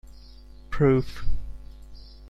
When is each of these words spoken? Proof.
Proof. 0.71 1.07